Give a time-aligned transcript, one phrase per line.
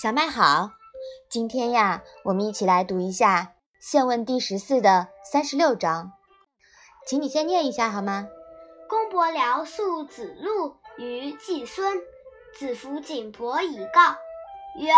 [0.00, 0.70] 小麦好，
[1.28, 6.12] 今天呀，我们一起来读一下《宪问》第十四的三十六章，
[7.04, 8.28] 请你先念一下好吗？
[8.88, 12.00] 公伯僚诉子路于季孙，
[12.56, 14.14] 子服景伯以告
[14.78, 14.92] 曰：“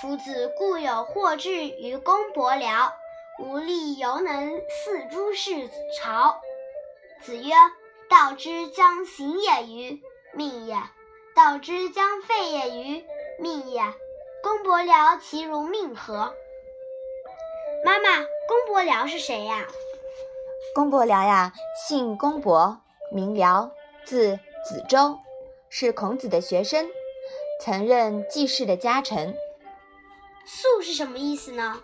[0.00, 2.92] 夫子固有惑志于公伯僚，
[3.40, 6.40] 无力犹能四诸事朝。”
[7.20, 7.52] 子曰
[8.08, 10.00] ：“道之将行也于
[10.32, 10.82] 命也，
[11.36, 13.04] 道之将废也于
[13.38, 13.82] 命也。”
[14.42, 16.34] 公伯僚其如命何？
[17.84, 18.16] 妈妈，
[18.48, 19.66] 公伯僚是谁呀？
[20.74, 21.52] 公伯僚呀，
[21.86, 22.80] 姓公伯，
[23.12, 23.70] 名僚，
[24.04, 25.18] 字子周，
[25.68, 26.88] 是孔子的学生，
[27.60, 29.34] 曾任季氏的家臣。
[30.46, 31.80] 素是什么意思呢？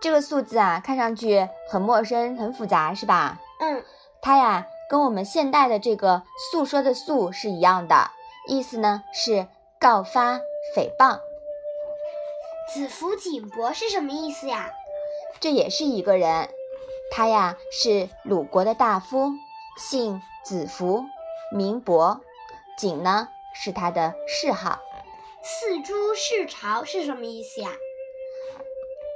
[0.00, 3.40] 这个素字啊，看上去很陌生、很复杂，是吧？
[3.58, 3.84] 嗯，
[4.22, 8.10] 它呀，跟我们现代的这个诉说的诉是一样的，
[8.46, 9.48] 意思呢是
[9.80, 10.38] 告发、
[10.76, 11.18] 诽谤。
[12.72, 14.70] 子服景伯是什么意思呀？
[15.38, 16.48] 这也是一个人，
[17.10, 19.32] 他呀是鲁国的大夫，
[19.76, 21.04] 姓子服，
[21.52, 22.20] 名伯，
[22.78, 24.80] 景呢是他的谥号。
[25.42, 27.70] 四诸事朝是什么意思呀？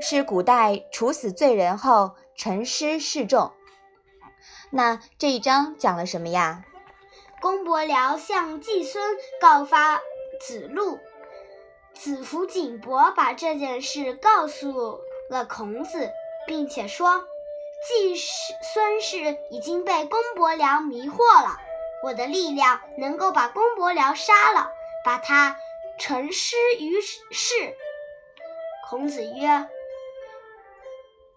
[0.00, 3.52] 是古代处死罪人后陈尸示众。
[4.70, 6.64] 那这一章讲了什么呀？
[7.40, 10.00] 公伯僚向季孙告发
[10.40, 11.00] 子路。
[11.94, 16.10] 子服景伯把这件事告诉了孔子，
[16.46, 17.24] 并且说
[17.86, 21.58] ：“季氏孙氏已经被公伯僚迷惑了，
[22.02, 24.70] 我的力量能够把公伯僚杀了，
[25.04, 25.56] 把他
[25.98, 27.76] 沉尸于世。”
[28.90, 29.46] 孔子曰：“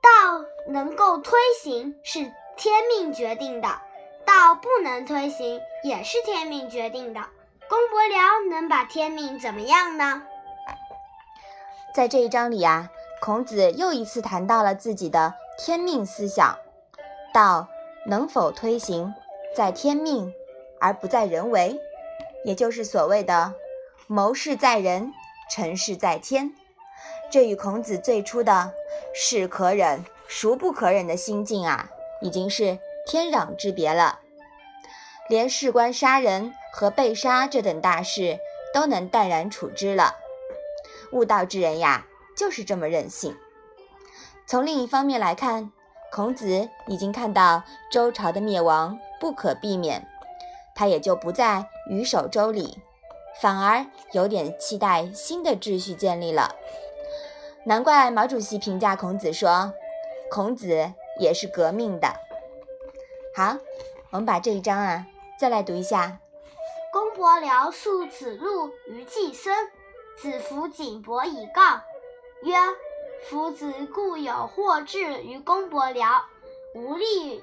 [0.00, 3.80] 道能够推行是天命决定的，
[4.24, 7.20] 道不能推行也是天命决定的。
[7.68, 10.22] 公伯僚能把天命怎么样呢？”
[11.94, 16.58] 在这一章里啊，孔子又一次谈到了自己的天命思想，
[17.32, 17.68] 道
[18.04, 19.14] 能否推行，
[19.54, 20.34] 在天命
[20.80, 21.78] 而不在人为，
[22.44, 23.54] 也就是所谓的
[24.08, 25.12] 谋事在人，
[25.48, 26.52] 成事在天。
[27.30, 28.72] 这与孔子最初的
[29.14, 31.88] 是可忍，孰不可忍的心境啊，
[32.20, 34.18] 已经是天壤之别了。
[35.28, 38.40] 连事关杀人和被杀这等大事，
[38.74, 40.16] 都能淡然处之了。
[41.14, 42.04] 悟道之人呀，
[42.36, 43.36] 就是这么任性。
[44.46, 45.70] 从另一方面来看，
[46.12, 50.06] 孔子已经看到周朝的灭亡不可避免，
[50.74, 52.78] 他也就不再余守周礼，
[53.40, 56.54] 反而有点期待新的秩序建立了。
[57.64, 59.72] 难怪毛主席评价孔子说
[60.28, 62.08] ：“孔子也是革命的。”
[63.36, 63.56] 好，
[64.10, 65.06] 我们把这一章啊
[65.38, 66.18] 再来读一下。
[66.92, 69.54] 公伯僚诉子路于季孙。
[70.16, 71.80] 子服景伯以告
[72.42, 72.54] 曰
[73.28, 76.22] ：“夫子固有惑志于公伯僚，
[76.74, 77.42] 无力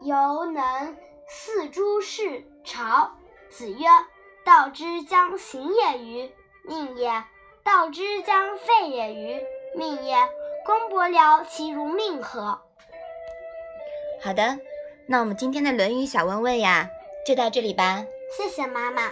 [0.00, 0.96] 犹能
[1.28, 3.12] 似诸事朝。”
[3.50, 3.86] 子曰
[4.44, 6.30] ：“道之将行也于
[6.62, 7.24] 命也，
[7.64, 9.40] 道之将废也于
[9.74, 10.16] 命也。
[10.66, 12.60] 公伯僚其如命何？”
[14.22, 14.58] 好的，
[15.06, 16.90] 那我们今天的《论语》小问问呀，
[17.26, 18.04] 就到这里吧。
[18.36, 19.10] 谢谢妈妈。